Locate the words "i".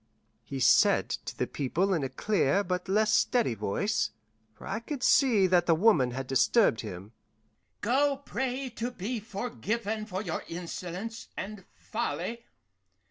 4.65-4.79